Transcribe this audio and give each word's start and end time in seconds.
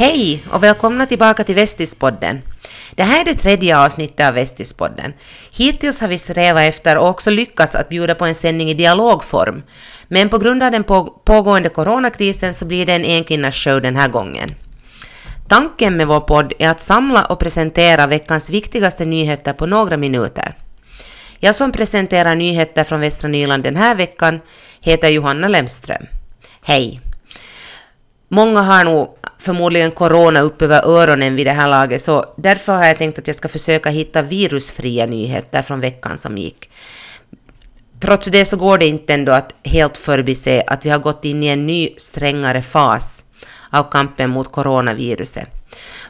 Hej 0.00 0.44
och 0.50 0.62
välkomna 0.62 1.06
tillbaka 1.06 1.44
till 1.44 1.54
Västispodden. 1.54 2.42
Det 2.94 3.02
här 3.02 3.20
är 3.20 3.24
det 3.24 3.34
tredje 3.34 3.78
avsnittet 3.78 4.26
av 4.26 4.34
Västispodden. 4.34 5.12
Hittills 5.50 6.00
har 6.00 6.08
vi 6.08 6.18
strävat 6.18 6.62
efter 6.62 6.98
och 6.98 7.08
också 7.08 7.30
lyckats 7.30 7.74
att 7.74 7.88
bjuda 7.88 8.14
på 8.14 8.24
en 8.24 8.34
sändning 8.34 8.70
i 8.70 8.74
dialogform. 8.74 9.62
Men 10.08 10.28
på 10.28 10.38
grund 10.38 10.62
av 10.62 10.70
den 10.70 10.84
pågående 11.24 11.68
coronakrisen 11.68 12.54
så 12.54 12.64
blir 12.64 12.86
det 12.86 12.92
en 12.92 13.04
enkvinnars 13.04 13.64
den 13.64 13.96
här 13.96 14.08
gången. 14.08 14.54
Tanken 15.48 15.96
med 15.96 16.06
vår 16.06 16.20
podd 16.20 16.52
är 16.58 16.70
att 16.70 16.80
samla 16.80 17.24
och 17.24 17.38
presentera 17.38 18.06
veckans 18.06 18.50
viktigaste 18.50 19.04
nyheter 19.04 19.52
på 19.52 19.66
några 19.66 19.96
minuter. 19.96 20.54
Jag 21.38 21.54
som 21.54 21.72
presenterar 21.72 22.34
nyheter 22.34 22.84
från 22.84 23.00
Västra 23.00 23.28
Nyland 23.28 23.62
den 23.62 23.76
här 23.76 23.94
veckan 23.94 24.40
heter 24.80 25.08
Johanna 25.08 25.48
Lemström. 25.48 26.06
Hej! 26.62 27.00
Många 28.32 28.62
har 28.62 28.84
nog 28.84 29.16
förmodligen 29.38 29.90
corona 29.90 30.40
upp 30.40 30.62
över 30.62 30.86
öronen 30.86 31.36
vid 31.36 31.46
det 31.46 31.52
här 31.52 31.68
laget, 31.68 32.02
så 32.02 32.34
därför 32.36 32.72
har 32.72 32.84
jag 32.84 32.98
tänkt 32.98 33.18
att 33.18 33.26
jag 33.26 33.36
ska 33.36 33.48
försöka 33.48 33.90
hitta 33.90 34.22
virusfria 34.22 35.06
nyheter 35.06 35.62
från 35.62 35.80
veckan 35.80 36.18
som 36.18 36.38
gick. 36.38 36.70
Trots 38.00 38.26
det 38.26 38.44
så 38.44 38.56
går 38.56 38.78
det 38.78 38.86
inte 38.86 39.14
ändå 39.14 39.32
att 39.32 39.54
helt 39.64 39.96
förbise 39.96 40.62
att 40.66 40.86
vi 40.86 40.90
har 40.90 40.98
gått 40.98 41.24
in 41.24 41.42
i 41.42 41.46
en 41.46 41.66
ny 41.66 41.88
strängare 41.96 42.62
fas 42.62 43.24
av 43.70 43.90
kampen 43.90 44.30
mot 44.30 44.52
coronaviruset. 44.52 45.48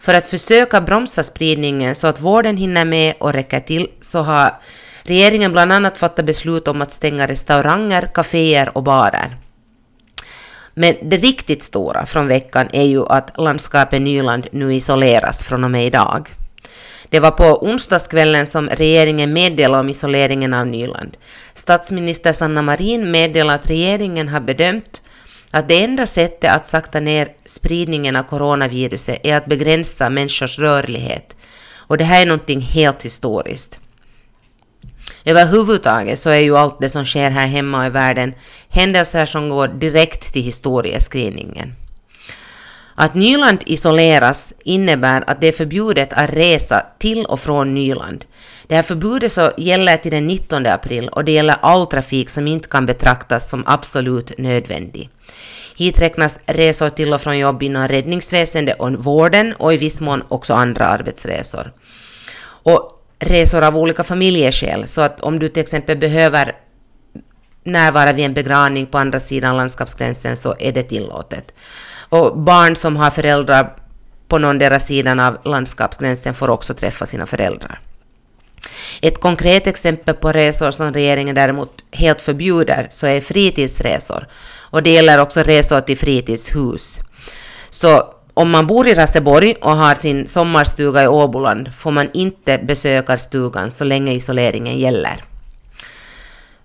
För 0.00 0.14
att 0.14 0.26
försöka 0.26 0.80
bromsa 0.80 1.22
spridningen 1.22 1.94
så 1.94 2.06
att 2.06 2.20
vården 2.20 2.56
hinner 2.56 2.84
med 2.84 3.14
och 3.18 3.32
räcker 3.32 3.60
till 3.60 3.88
så 4.00 4.22
har 4.22 4.54
regeringen 5.02 5.52
bland 5.52 5.72
annat 5.72 5.98
fattat 5.98 6.26
beslut 6.26 6.68
om 6.68 6.82
att 6.82 6.92
stänga 6.92 7.28
restauranger, 7.28 8.10
kaféer 8.14 8.76
och 8.76 8.82
barer. 8.82 9.36
Men 10.78 10.96
det 11.02 11.16
riktigt 11.16 11.62
stora 11.62 12.06
från 12.06 12.28
veckan 12.28 12.68
är 12.72 12.82
ju 12.82 13.06
att 13.06 13.38
landskapet 13.38 14.02
Nyland 14.02 14.46
nu 14.52 14.74
isoleras 14.74 15.44
från 15.44 15.64
och 15.64 15.70
med 15.70 15.86
idag. 15.86 16.28
Det 17.08 17.20
var 17.20 17.30
på 17.30 17.44
onsdagskvällen 17.44 18.46
som 18.46 18.68
regeringen 18.68 19.32
meddelade 19.32 19.80
om 19.80 19.88
isoleringen 19.88 20.54
av 20.54 20.66
Nyland. 20.66 21.16
Statsminister 21.54 22.32
Sanna 22.32 22.62
Marin 22.62 23.10
meddelade 23.10 23.54
att 23.54 23.70
regeringen 23.70 24.28
har 24.28 24.40
bedömt 24.40 25.02
att 25.50 25.68
det 25.68 25.82
enda 25.82 26.06
sättet 26.06 26.50
att 26.52 26.66
sakta 26.66 27.00
ner 27.00 27.28
spridningen 27.44 28.16
av 28.16 28.22
coronaviruset 28.22 29.20
är 29.22 29.36
att 29.36 29.46
begränsa 29.46 30.10
människors 30.10 30.58
rörlighet. 30.58 31.36
Och 31.76 31.98
det 31.98 32.04
här 32.04 32.22
är 32.22 32.26
någonting 32.26 32.60
helt 32.60 33.02
historiskt. 33.02 33.80
Överhuvudtaget 35.28 36.18
så 36.18 36.30
är 36.30 36.40
ju 36.40 36.56
allt 36.56 36.80
det 36.80 36.90
som 36.90 37.04
sker 37.04 37.30
här 37.30 37.46
hemma 37.46 37.86
i 37.86 37.90
världen 37.90 38.34
händelser 38.68 39.26
som 39.26 39.48
går 39.48 39.68
direkt 39.68 40.32
till 40.32 40.42
historieskrivningen. 40.42 41.74
Att 42.94 43.14
Nyland 43.14 43.58
isoleras 43.66 44.54
innebär 44.64 45.24
att 45.26 45.40
det 45.40 45.48
är 45.48 45.52
förbjudet 45.52 46.12
att 46.12 46.30
resa 46.30 46.86
till 46.98 47.24
och 47.24 47.40
från 47.40 47.74
Nyland. 47.74 48.24
Det 48.66 48.74
här 48.76 48.82
förbudet 48.82 49.32
så 49.32 49.52
gäller 49.56 49.96
till 49.96 50.12
den 50.12 50.26
19 50.26 50.66
april 50.66 51.08
och 51.08 51.24
det 51.24 51.32
gäller 51.32 51.56
all 51.60 51.86
trafik 51.86 52.30
som 52.30 52.46
inte 52.46 52.68
kan 52.68 52.86
betraktas 52.86 53.50
som 53.50 53.64
absolut 53.66 54.38
nödvändig. 54.38 55.10
Hit 55.76 56.00
räknas 56.00 56.38
resor 56.46 56.88
till 56.88 57.12
och 57.12 57.20
från 57.20 57.38
jobb 57.38 57.62
inom 57.62 57.88
räddningsväsendet 57.88 58.80
och 58.80 58.92
vården 58.92 59.54
och 59.58 59.74
i 59.74 59.76
viss 59.76 60.00
mån 60.00 60.22
också 60.28 60.54
andra 60.54 60.86
arbetsresor. 60.86 61.72
Och 62.62 62.97
resor 63.18 63.62
av 63.62 63.76
olika 63.76 64.04
familjeskäl, 64.04 64.88
så 64.88 65.00
att 65.00 65.20
om 65.20 65.38
du 65.38 65.48
till 65.48 65.62
exempel 65.62 65.98
behöver 65.98 66.56
närvara 67.64 68.12
vid 68.12 68.24
en 68.24 68.34
begravning 68.34 68.86
på 68.86 68.98
andra 68.98 69.20
sidan 69.20 69.56
landskapsgränsen 69.56 70.36
så 70.36 70.56
är 70.58 70.72
det 70.72 70.82
tillåtet. 70.82 71.52
Och 72.08 72.38
barn 72.38 72.76
som 72.76 72.96
har 72.96 73.10
föräldrar 73.10 73.76
på 74.28 74.38
någon 74.38 74.80
sidan 74.80 75.20
av 75.20 75.38
landskapsgränsen 75.44 76.34
får 76.34 76.50
också 76.50 76.74
träffa 76.74 77.06
sina 77.06 77.26
föräldrar. 77.26 77.80
Ett 79.00 79.20
konkret 79.20 79.66
exempel 79.66 80.14
på 80.14 80.32
resor 80.32 80.70
som 80.70 80.92
regeringen 80.92 81.34
däremot 81.34 81.84
helt 81.92 82.22
förbjuder 82.22 82.86
så 82.90 83.06
är 83.06 83.20
fritidsresor. 83.20 84.26
Och 84.70 84.82
det 84.82 84.90
gäller 84.90 85.20
också 85.20 85.42
resor 85.42 85.80
till 85.80 85.98
fritidshus. 85.98 87.00
Så 87.70 88.14
om 88.38 88.50
man 88.50 88.66
bor 88.66 88.88
i 88.88 88.94
Raseborg 88.94 89.54
och 89.60 89.76
har 89.76 89.94
sin 89.94 90.26
sommarstuga 90.26 91.02
i 91.02 91.06
Åboland 91.06 91.74
får 91.74 91.90
man 91.90 92.10
inte 92.12 92.58
besöka 92.58 93.18
stugan 93.18 93.70
så 93.70 93.84
länge 93.84 94.12
isoleringen 94.12 94.78
gäller. 94.78 95.24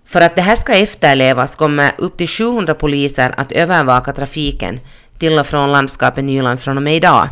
För 0.06 0.22
att 0.22 0.36
det 0.36 0.42
här 0.42 0.56
ska 0.56 0.74
efterlevas 0.74 1.56
kommer 1.56 1.92
upp 1.98 2.18
till 2.18 2.28
700 2.28 2.74
poliser 2.74 3.34
att 3.38 3.52
övervaka 3.52 4.14
trafiken 4.14 4.80
till 5.20 5.40
och 5.40 5.48
från 5.48 5.72
landskapet 5.72 6.24
Nyland 6.24 6.60
från 6.60 6.78
och 6.78 6.84
med 6.84 6.96
idag. 6.96 7.28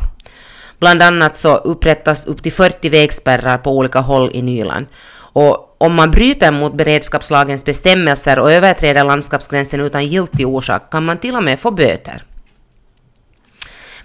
Bland 0.79 1.01
annat 1.01 1.37
så 1.37 1.55
upprättas 1.55 2.25
upp 2.25 2.43
till 2.43 2.53
40 2.53 2.89
vägspärrar 2.89 3.57
på 3.57 3.77
olika 3.77 3.99
håll 3.99 4.29
i 4.33 4.41
Nyland. 4.41 4.85
Och 5.33 5.75
om 5.77 5.93
man 5.95 6.11
bryter 6.11 6.51
mot 6.51 6.73
beredskapslagens 6.73 7.65
bestämmelser 7.65 8.39
och 8.39 8.51
överträder 8.51 9.03
landskapsgränsen 9.03 9.79
utan 9.79 10.05
giltig 10.05 10.47
orsak 10.47 10.91
kan 10.91 11.05
man 11.05 11.17
till 11.17 11.35
och 11.35 11.43
med 11.43 11.59
få 11.59 11.71
böter. 11.71 12.23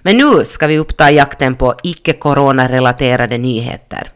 Men 0.07 0.17
nu 0.17 0.45
ska 0.45 0.67
vi 0.67 0.79
uppta 0.79 1.11
jakten 1.11 1.55
på 1.55 1.75
icke-coronarelaterade 1.83 3.39
nyheter. 3.39 4.11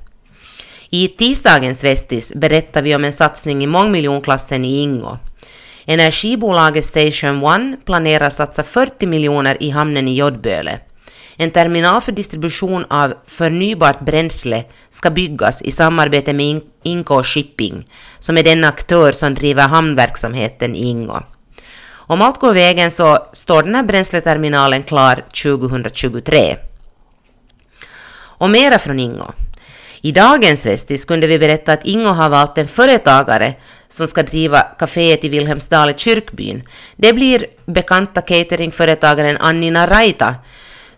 I 0.90 1.08
tisdagens 1.08 1.84
Vestis 1.84 2.32
berättar 2.34 2.82
vi 2.82 2.94
om 2.94 3.04
en 3.04 3.12
satsning 3.12 3.64
i 3.64 3.66
mångmiljonklassen 3.66 4.64
i 4.64 4.78
Ingo. 4.78 5.18
Energibolaget 5.84 6.84
Station 6.84 7.44
One 7.44 7.76
planerar 7.84 8.30
satsa 8.30 8.62
40 8.62 9.06
miljoner 9.06 9.62
i 9.62 9.70
hamnen 9.70 10.08
i 10.08 10.14
Jodböle. 10.14 10.80
En 11.36 11.50
terminal 11.50 12.00
för 12.00 12.12
distribution 12.12 12.84
av 12.90 13.14
förnybart 13.26 14.00
bränsle 14.00 14.64
ska 14.90 15.10
byggas 15.10 15.62
i 15.62 15.70
samarbete 15.70 16.32
med 16.32 16.60
Inko 16.82 17.22
Shipping, 17.22 17.86
som 18.18 18.38
är 18.38 18.42
den 18.42 18.64
aktör 18.64 19.12
som 19.12 19.34
driver 19.34 19.68
hamnverksamheten 19.68 20.76
i 20.76 20.84
Ingo. 20.84 21.22
Om 22.10 22.22
allt 22.22 22.40
går 22.40 22.54
vägen 22.54 22.90
så 22.90 23.26
står 23.32 23.62
den 23.62 23.74
här 23.74 23.82
bränsleterminalen 23.82 24.82
klar 24.82 25.24
2023. 25.42 26.56
Och 28.14 28.50
mera 28.50 28.78
från 28.78 29.00
Ingo. 29.00 29.32
I 30.00 30.12
dagens 30.12 30.66
Vestis 30.66 31.04
kunde 31.04 31.26
vi 31.26 31.38
berätta 31.38 31.72
att 31.72 31.84
Ingo 31.84 32.08
har 32.08 32.28
valt 32.28 32.58
en 32.58 32.68
företagare 32.68 33.54
som 33.88 34.06
ska 34.06 34.22
driva 34.22 34.66
kaféet 34.78 35.24
i 35.24 35.28
Vilhelmsdal 35.28 35.90
i 35.90 35.94
kyrkbyn. 35.96 36.62
Det 36.96 37.12
blir 37.12 37.46
bekanta 37.66 38.20
cateringföretagaren 38.20 39.36
Annina 39.36 39.86
Raita 39.86 40.34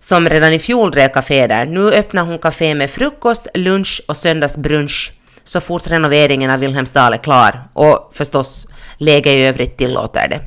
som 0.00 0.29
redan 0.29 0.53
i 0.53 0.59
fjol 0.59 0.91
drev 0.91 1.09
kafé 1.09 1.47
där. 1.47 1.65
Nu 1.67 1.93
öppnar 1.93 2.25
hon 2.25 2.39
kafé 2.39 2.75
med 2.75 2.91
frukost, 2.91 3.47
lunch 3.55 4.03
och 4.09 4.17
söndagsbrunch 4.17 5.12
så 5.44 5.61
fort 5.61 5.87
renoveringen 5.87 6.50
av 6.50 6.61
Vilhelmsdal 6.61 7.12
är 7.12 7.19
klar 7.19 7.62
och 7.73 8.11
förstås 8.15 8.67
läge 8.99 9.33
i 9.33 9.47
övrigt 9.47 9.77
tillåter 9.77 10.29
det. 10.29 10.41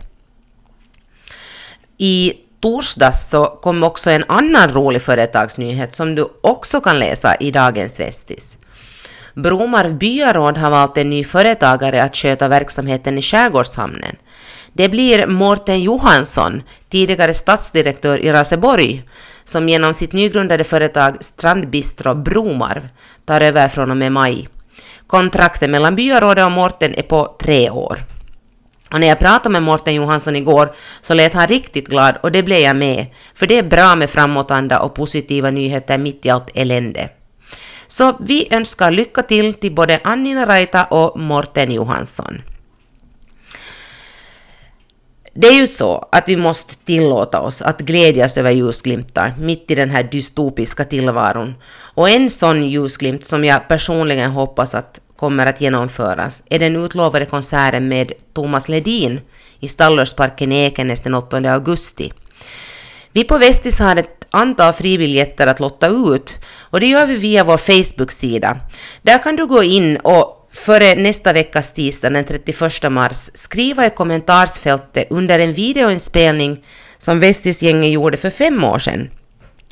I 1.97 2.33
torsdags 2.61 3.29
så 3.29 3.45
kom 3.45 3.83
också 3.83 4.09
en 4.09 4.23
annan 4.27 4.73
rolig 4.73 5.01
företagsnyhet 5.01 5.95
som 5.95 6.15
du 6.15 6.27
också 6.41 6.81
kan 6.81 6.99
läsa 6.99 7.35
i 7.35 7.51
dagens 7.51 7.99
Vestis. 7.99 8.57
Bromarv 9.33 9.97
byaråd 9.97 10.57
har 10.57 10.69
valt 10.69 10.97
en 10.97 11.09
ny 11.09 11.23
företagare 11.23 12.03
att 12.03 12.15
sköta 12.15 12.47
verksamheten 12.47 13.17
i 13.17 13.21
skärgårdshamnen. 13.21 14.15
Det 14.73 14.89
blir 14.89 15.27
Mårten 15.27 15.81
Johansson, 15.81 16.63
tidigare 16.89 17.33
stadsdirektör 17.33 18.17
i 18.19 18.31
Raseborg, 18.31 19.03
som 19.45 19.69
genom 19.69 19.93
sitt 19.93 20.13
nygrundade 20.13 20.63
företag 20.63 21.23
Strandbistro 21.23 22.15
Bromarv 22.15 22.87
tar 23.25 23.41
över 23.41 23.69
från 23.69 23.91
och 23.91 23.97
med 23.97 24.11
maj. 24.11 24.47
Kontraktet 25.07 25.69
mellan 25.69 25.95
byarådet 25.95 26.45
och 26.45 26.51
Mårten 26.51 26.93
är 26.95 27.03
på 27.03 27.35
tre 27.39 27.69
år. 27.69 27.99
Och 28.95 29.01
när 29.01 29.07
jag 29.07 29.19
pratade 29.19 29.49
med 29.49 29.63
Morten 29.63 29.95
Johansson 29.95 30.35
igår 30.35 30.75
så 31.01 31.13
lät 31.13 31.33
han 31.33 31.47
riktigt 31.47 31.87
glad 31.87 32.17
och 32.23 32.31
det 32.31 32.43
blev 32.43 32.59
jag 32.59 32.75
med, 32.75 33.05
för 33.33 33.47
det 33.47 33.57
är 33.57 33.63
bra 33.63 33.95
med 33.95 34.09
framåtanda 34.09 34.79
och 34.79 34.95
positiva 34.95 35.51
nyheter 35.51 35.97
mitt 35.97 36.25
i 36.25 36.29
allt 36.29 36.49
elände. 36.53 37.09
Så 37.87 38.17
vi 38.19 38.47
önskar 38.51 38.91
lycka 38.91 39.21
till 39.21 39.53
till 39.53 39.75
både 39.75 39.99
Annina 40.03 40.45
Raita 40.45 40.85
och 40.85 41.19
Morten 41.19 41.71
Johansson. 41.71 42.41
Det 45.33 45.47
är 45.47 45.59
ju 45.59 45.67
så 45.67 46.07
att 46.11 46.29
vi 46.29 46.35
måste 46.35 46.75
tillåta 46.75 47.41
oss 47.41 47.61
att 47.61 47.81
glädjas 47.81 48.37
över 48.37 48.51
ljusglimtar 48.51 49.33
mitt 49.39 49.71
i 49.71 49.75
den 49.75 49.89
här 49.89 50.03
dystopiska 50.03 50.83
tillvaron. 50.83 51.55
Och 51.95 52.09
en 52.09 52.29
sån 52.29 52.69
ljusglimt 52.69 53.25
som 53.25 53.43
jag 53.43 53.67
personligen 53.67 54.31
hoppas 54.31 54.75
att 54.75 54.99
kommer 55.17 55.45
att 55.45 55.61
genomföras 55.61 56.43
är 56.49 56.59
den 56.59 56.75
utlovade 56.75 57.25
konserten 57.25 57.87
med 57.87 58.11
Thomas 58.33 58.69
Ledin 58.69 59.21
i 59.59 59.67
Stallersparken 59.67 60.51
i 60.51 60.65
Ekenäs 60.65 61.01
den 61.01 61.13
8 61.13 61.37
augusti. 61.37 62.13
Vi 63.11 63.23
på 63.23 63.37
Vestis 63.37 63.79
har 63.79 63.95
ett 63.95 64.27
antal 64.29 64.73
fribiljetter 64.73 65.47
att 65.47 65.59
lotta 65.59 65.87
ut 65.87 66.33
och 66.59 66.79
det 66.79 66.85
gör 66.85 67.05
vi 67.05 67.15
via 67.15 67.43
vår 67.43 67.57
Facebook-sida. 67.57 68.59
Där 69.01 69.23
kan 69.23 69.35
du 69.35 69.45
gå 69.45 69.63
in 69.63 69.97
och 69.97 70.49
före 70.51 70.95
nästa 70.95 71.33
veckas 71.33 71.73
tisdag 71.73 72.09
den 72.09 72.25
31 72.25 72.91
mars 72.91 73.29
skriva 73.33 73.85
i 73.85 73.89
kommentarsfältet 73.89 75.07
under 75.09 75.39
en 75.39 75.53
videoinspelning 75.53 76.65
som 76.97 77.19
Vestis-gänget 77.19 77.91
gjorde 77.91 78.17
för 78.17 78.29
fem 78.29 78.63
år 78.63 78.79
sedan 78.79 79.09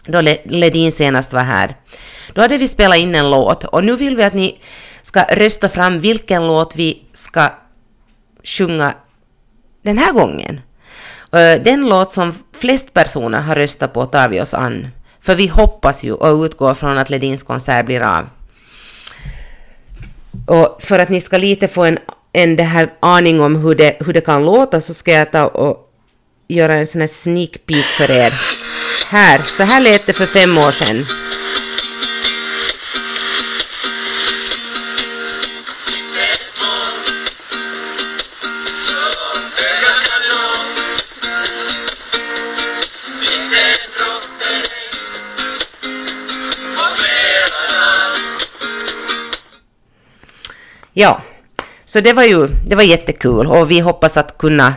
då 0.05 0.21
Ledin 0.45 0.91
senast 0.91 1.33
var 1.33 1.43
här. 1.43 1.75
Då 2.33 2.41
hade 2.41 2.57
vi 2.57 2.67
spelat 2.67 2.97
in 2.97 3.15
en 3.15 3.31
låt 3.31 3.63
och 3.63 3.83
nu 3.83 3.95
vill 3.95 4.15
vi 4.15 4.23
att 4.23 4.33
ni 4.33 4.59
ska 5.03 5.23
rösta 5.23 5.69
fram 5.69 5.99
vilken 5.99 6.47
låt 6.47 6.75
vi 6.75 7.01
ska 7.13 7.49
sjunga 8.43 8.93
den 9.83 9.97
här 9.97 10.13
gången. 10.13 10.61
Eh, 11.31 11.61
den 11.63 11.89
låt 11.89 12.11
som 12.11 12.33
flest 12.57 12.93
personer 12.93 13.41
har 13.41 13.55
röstat 13.55 13.93
på 13.93 14.05
tar 14.05 14.29
vi 14.29 14.41
oss 14.41 14.53
an. 14.53 14.87
För 15.21 15.35
vi 15.35 15.47
hoppas 15.47 16.03
ju 16.03 16.13
och 16.13 16.43
utgår 16.43 16.73
från 16.73 16.97
att 16.97 17.09
Ledins 17.09 17.43
konsert 17.43 17.85
blir 17.85 18.01
av. 18.01 18.29
Och 20.47 20.77
för 20.81 20.99
att 20.99 21.09
ni 21.09 21.21
ska 21.21 21.37
lite 21.37 21.67
få 21.67 21.83
en, 21.83 21.99
en 22.33 22.55
det 22.55 22.63
här 22.63 22.93
aning 22.99 23.41
om 23.41 23.55
hur 23.55 23.75
det, 23.75 23.97
hur 23.99 24.13
det 24.13 24.21
kan 24.21 24.45
låta 24.45 24.81
så 24.81 24.93
ska 24.93 25.11
jag 25.11 25.31
ta 25.31 25.47
och 25.47 25.89
göra 26.47 26.73
en 26.73 26.87
sån 26.87 27.01
här 27.01 27.07
sneak 27.07 27.65
peek 27.65 27.85
för 27.85 28.11
er. 28.11 28.33
Här, 29.11 29.39
så 29.39 29.63
här 29.63 29.81
lät 29.81 30.05
det 30.05 30.13
för 30.13 30.25
fem 30.25 30.57
år 30.57 30.71
sedan. 30.71 31.22
Ja, 50.93 51.21
så 51.85 51.99
det 51.99 52.13
var 52.13 52.23
ju 52.23 52.47
det 52.65 52.75
var 52.75 52.83
jättekul 52.83 53.47
och 53.47 53.71
vi 53.71 53.79
hoppas 53.79 54.17
att 54.17 54.37
kunna, 54.37 54.73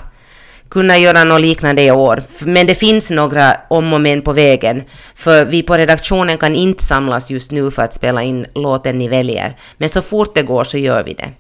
kunna 0.69 0.99
göra 0.99 1.25
något 1.25 1.41
liknande 1.41 1.83
i 1.83 1.91
år. 1.91 2.23
Men 2.39 2.67
det 2.67 2.75
finns 2.75 3.11
några 3.11 3.57
om 3.69 3.93
och 3.93 4.01
men 4.01 4.23
på 4.23 4.33
vägen, 4.33 4.83
för 5.15 5.45
vi 5.45 5.63
på 5.63 5.77
redaktionen 5.77 6.39
kan 6.39 6.55
inte 6.55 6.85
samlas 6.85 7.31
just 7.31 7.51
nu 7.51 7.71
för 7.71 7.83
att 7.83 7.95
spela 7.95 8.23
in 8.23 8.47
låten 8.55 8.99
ni 8.99 9.09
väljer. 9.09 9.57
Men 9.77 9.89
så 9.89 10.03
fort 10.03 10.35
det 10.35 10.43
går 10.43 10.65
så 10.65 10.79
gör 10.79 11.05
vi 11.05 11.15
det. 11.15 11.31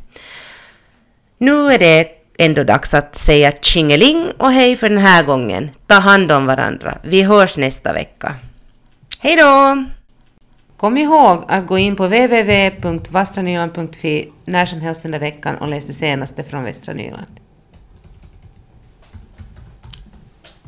Nu 1.38 1.72
är 1.72 1.78
det 1.78 2.08
ändå 2.38 2.64
dags 2.64 2.94
att 2.94 3.16
säga 3.16 3.52
tjingeling 3.60 4.30
och 4.38 4.52
hej 4.52 4.76
för 4.76 4.88
den 4.88 4.98
här 4.98 5.22
gången. 5.22 5.70
Ta 5.86 5.94
hand 5.94 6.32
om 6.32 6.46
varandra. 6.46 6.98
Vi 7.02 7.22
hörs 7.22 7.56
nästa 7.56 7.92
vecka. 7.92 8.34
Hej 9.18 9.36
då! 9.36 9.84
Kom 10.76 10.98
ihåg 10.98 11.44
att 11.48 11.66
gå 11.66 11.78
in 11.78 11.96
på 11.96 12.04
www.vastranyland.fi 12.04 14.32
när 14.44 14.66
som 14.66 14.80
helst 14.80 15.04
under 15.04 15.18
veckan 15.18 15.56
och 15.56 15.68
läs 15.68 15.86
det 15.86 15.92
senaste 15.92 16.42
från 16.42 16.64
Västra 16.64 16.94
Nyland. 16.94 17.40